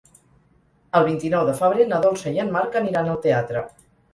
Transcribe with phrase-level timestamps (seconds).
[0.99, 3.67] El vint-i-nou de febrer na Dolça i en Marc aniran al teatre.